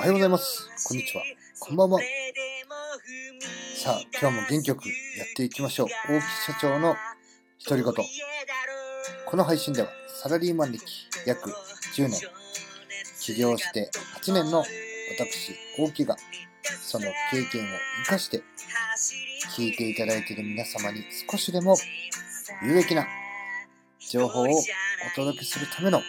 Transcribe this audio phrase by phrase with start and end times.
[0.00, 0.66] おはようございます。
[0.88, 1.22] こんにちは。
[1.58, 2.00] こんばんは。
[3.74, 4.94] さあ、今日も元気よくや
[5.24, 5.88] っていきましょう。
[6.08, 6.96] 大木社長の
[7.68, 7.92] 独り言。
[9.26, 9.88] この配信では、
[10.22, 10.80] サラリーマン歴
[11.26, 11.50] 約
[11.96, 12.18] 10年、
[13.20, 13.90] 起業して
[14.22, 16.16] 8年の私、大木が、
[16.80, 17.66] その経験を
[18.04, 18.42] 生かして、
[19.54, 21.76] 聞いていただいている皆様に少しでも
[22.62, 23.06] 有益な
[24.10, 24.62] 情報をお
[25.14, 26.00] 届けするための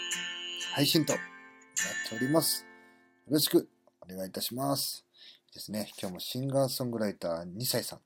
[0.75, 1.21] 配信となっ
[2.09, 2.65] ております。
[3.27, 3.67] よろしく
[4.13, 5.05] お願いいたします。
[5.53, 7.99] ですね、今日もシンガーソングライター2歳さん、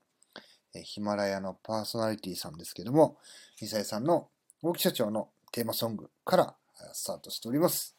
[0.74, 3.18] えヒマラヤのパーソナリティさんですけども、
[3.60, 4.28] 2歳さんの
[4.62, 6.54] 大木社長のテーマソングから
[6.92, 7.96] スタートしております。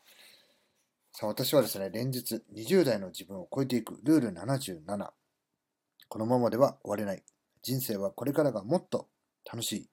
[1.12, 5.12] さあ、私はですね、連日20代の自分を超えていくルール77。
[6.08, 7.24] このままでは終われない。
[7.62, 9.08] 人生はこれからがもっと
[9.44, 9.90] 楽しい。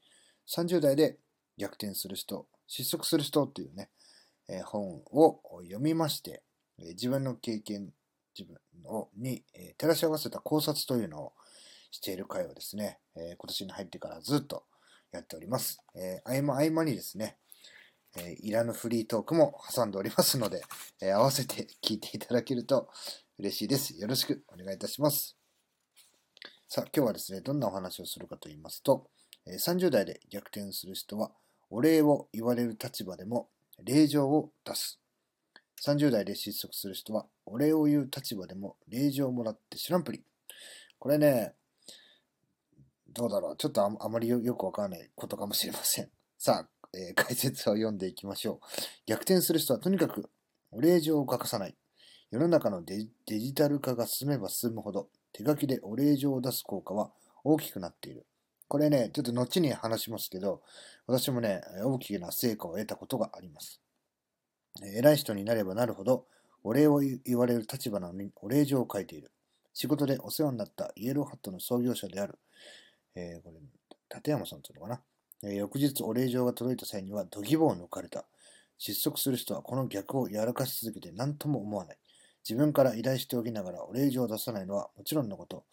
[0.55, 1.19] 30代で
[1.57, 3.89] 逆転する人、失速する人っていうね、
[4.49, 6.43] えー本を読みまして、
[6.79, 7.93] え自分の経験、
[8.39, 8.59] 自分
[8.93, 11.33] をに、え照らし合わせた考察というのを
[11.91, 14.65] している会をですね、えー今年に入ってからずっと
[15.13, 15.79] やっております。
[15.95, 17.39] えー合間合間にですね、
[18.17, 20.63] えーいらぬフリートークも挟んでおりますので、
[21.01, 22.89] えー合わせて聞いていただけると
[23.39, 23.99] 嬉しいです。
[23.99, 25.37] よろしくお願いいたします。
[26.69, 29.09] さあ、今日はですね、どんなお話をするかと言いますと、
[29.47, 31.31] えー30代で逆転する人は、
[31.71, 33.49] お礼を言われる立場でも
[33.85, 35.04] 令状を出す。
[35.83, 40.23] 30代で失速する人は、お礼を言う立場でも令状をもらって知らんぷり。
[40.99, 41.55] これね、
[43.09, 43.57] どうだろう。
[43.57, 46.11] ちょっとああまりよくわからないことかもしれません。
[46.39, 48.59] さあ、えー解説を読んでいきましょう。
[49.07, 50.31] 逆転する人はとにかく
[50.71, 51.77] お礼状を書かさない。
[52.31, 57.13] 世の中のデジタル化が進めば進むほど、手書きでお礼状を出す効果は
[57.45, 58.27] 大きくなっている。
[58.67, 60.63] これね、ちょっと後に話しますけど、
[61.07, 63.81] 私もね、大きな成果を得たことがあります。
[64.83, 66.27] えー偉い人になればなるほど、
[66.63, 69.31] お礼を言われる立場なのにお礼状を書いている。
[69.73, 72.39] 仕事でお世話になったイエローハットの創業者である、
[73.17, 73.61] えーこれ、
[74.15, 75.01] 立山さんというのかな。
[75.45, 78.25] えー翌日お礼状が届いた際には、度肝を抜かれた。
[78.79, 81.99] 失速する人はこの逆をやらかし続けて何とも思わない。
[82.49, 85.65] 自分から依頼しておきながらお礼状を出さないのはもちろんのこと、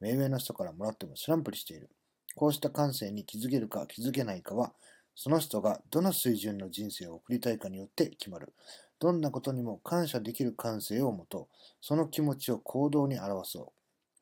[0.00, 1.90] 目上の人からもらっても知らんぷりしている。
[2.34, 4.72] こうした感性に気づけるか気づけないかは、
[5.20, 8.52] その人がどの水準の人生を送りたいかによって決まる。
[9.00, 11.56] どんなことにも感謝できる感性を持とう。
[11.80, 13.72] その気持ちを行動に表そ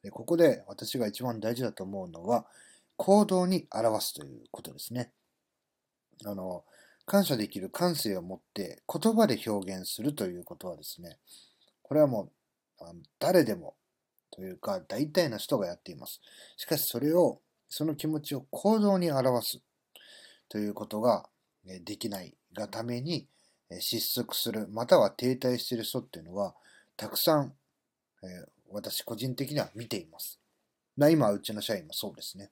[0.01, 0.03] う。
[0.03, 2.47] でここで私が一番大事だと思うのは、
[2.97, 5.11] 行動に表すということですね。
[6.25, 6.65] あの、
[7.05, 11.19] 感謝できる感性を持って言葉で表現するということはですね、
[11.83, 12.31] これはも
[12.81, 13.75] うあの誰でも
[14.31, 16.23] というか大体の人がやっています。
[16.57, 19.61] しかしそれを、その気持ちを行動に表す
[20.49, 21.29] ということが
[21.85, 23.29] できないがために
[23.81, 26.55] 失速する、または停滞している人っていうのは、
[26.97, 27.53] たくさん、
[28.23, 30.41] え私個人的には見ています。
[30.97, 32.51] まあ今、うちの社員もそうですね。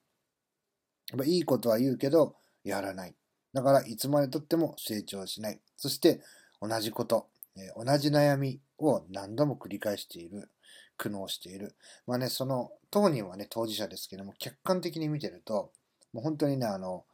[1.09, 3.15] やっぱいいことは言うけど、やらない。
[3.53, 5.59] だから、いつまでとっても成長しない。
[5.77, 6.21] そして、
[6.61, 7.27] 同じこと、
[7.57, 10.49] え同じ悩みを何度も繰り返している。
[10.97, 11.75] 苦悩している。
[12.07, 15.71] まあね、その、当人はね、当事者ですけども、客観的に見てると、
[16.13, 17.05] もう本当にね、あの、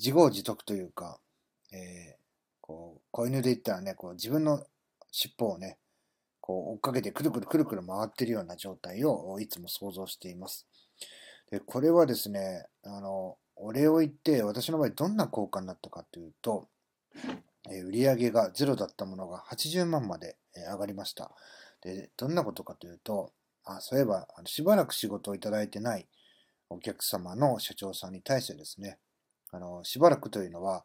[0.00, 1.20] 自業自得というか、
[1.72, 2.20] えー
[2.62, 4.64] こう、子犬で言ったらね、こう自分の
[5.12, 5.76] 尻尾をね、
[6.40, 10.66] こう追っかけてくるくるくるくる回ってるような状態をいつも想像しています。
[11.50, 16.66] で、これはですね、あの、お礼を言って私の場合どんな効果になったかというと、
[17.70, 21.30] えー売上がゼロだったものが80万まで上がりました。
[21.82, 23.32] で、どんなことかというと、
[23.64, 26.08] あ、そういえば、しばらく仕事をいただいてない
[26.70, 28.98] お客様の社長さんに対してですね、
[29.52, 30.84] あの、しばらくというのは、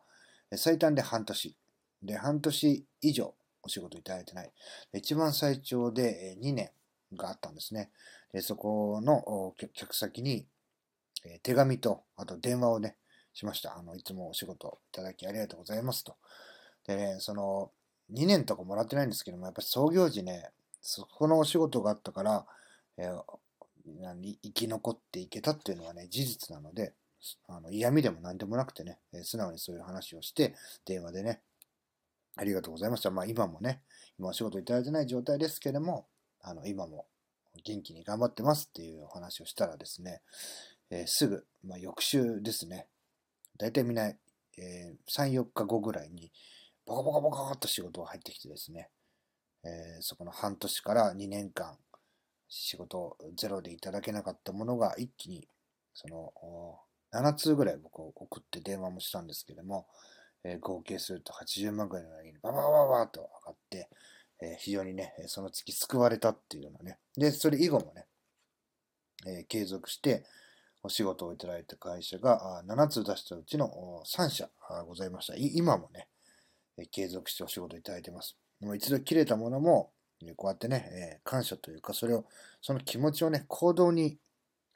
[0.55, 1.55] 最短で半年。
[2.03, 3.33] で、半年以上
[3.63, 4.51] お仕事いただいてない。
[4.93, 6.71] 一番最長で2年
[7.13, 7.89] があったんですね。
[8.31, 10.45] で、そこの客先に
[11.43, 12.95] 手紙と、あと電話をね、
[13.33, 13.77] しました。
[13.77, 16.15] あの、いつもお仕事いただきありがとうございますと。
[16.87, 17.71] でね、その、
[18.11, 20.51] 2年とかもらってないんですけども、やっぱり創業時ね、
[20.81, 22.45] そこのお仕事があったから、
[22.97, 23.23] えー
[24.41, 26.95] 生き残っていけたっていうのはね、事実なので、
[27.47, 30.55] あの嫌味でも何でもなくてね、え素直にそういう話をして、
[30.85, 31.41] 電話でね、
[32.35, 33.11] ありがとうございました。
[33.11, 33.81] まあ今もね、
[34.19, 36.07] 今お仕事いただいてない状態ですけれども、
[36.41, 37.05] あの今も
[37.63, 40.21] 元気に頑張ってますっていうお話をしたらですね、
[40.89, 42.87] えーすぐ、まあ、翌週ですね、
[43.57, 46.31] 大体みんな、えー3、4日後ぐらいに、
[46.85, 48.89] ボコボコボコっと仕事が入ってきてですね、
[49.63, 51.77] えーそこの半年から2年間、
[52.49, 55.47] 仕事ゼロでいただけなかったものが一気に、
[55.93, 56.31] その、
[57.15, 59.87] 7通ぐらい僕を送って電話もしたんですけども、
[60.43, 63.89] えー合計すると80万ぐらいのラインにバババババと上がって、
[64.41, 66.99] えー、非常にね、その月救われたっていうようなね。
[67.17, 68.05] で、それ以後もね、
[69.25, 70.25] えー、継続して
[70.83, 74.49] お仕事をいただいた会社が7つ出したうちの3社
[74.87, 75.33] ございました。
[75.35, 76.07] 今もね、
[76.91, 78.37] 継続してお仕事いただいてます。
[78.61, 79.91] もう一度切れたものも、
[80.35, 82.25] こうやってね、感謝というか、それを、
[82.61, 84.17] その気持ちをね、行動に、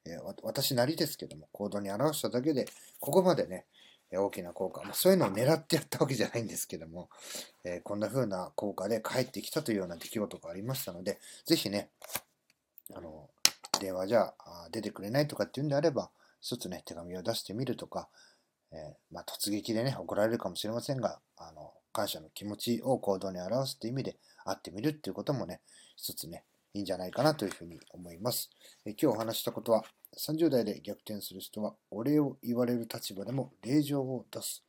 [0.09, 2.65] え私なりですけども、行動に表しただけで、
[3.00, 3.65] ここまでね、
[4.11, 7.09] 大きな効果、まあ、そういうのを狙ってやったわけじゃないんですけども、
[7.63, 11.89] えー、こんな風な効果で帰ってきたというような出来事がありましたので、ぜひね、
[12.95, 13.29] あの、
[13.79, 14.33] 電話じゃ
[14.71, 16.09] 出てくれないとかっていうんであれば、
[16.41, 18.09] 一つね、手紙を出してみるとか、
[18.71, 18.79] えー、
[19.11, 25.61] まあ、突撃でね、怒られるかもしれませんが、あの、感謝の気持ちを行動に表すという意味で会ってみるっていうこともね、
[25.95, 28.50] 一つね、いいんじゃないかなというふうに思います。
[28.85, 29.83] え今日お話したことは、
[30.19, 34.63] 30代で逆転する人は、お礼を言われる立場でも令状を出す。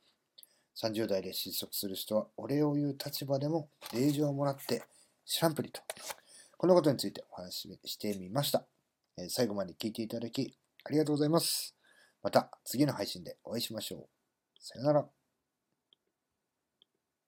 [0.81, 4.83] 30代で失速する人は、お礼を言う立場でも令状をもらって
[5.25, 5.81] 知らんぷりと。
[6.57, 8.65] このことについてお話ししてみました。
[9.17, 10.55] え最後まで聞いていただき、
[10.85, 11.75] ありがとうございます。
[12.23, 14.07] また次の配信でお会いしましょう。
[14.59, 15.20] さよなら。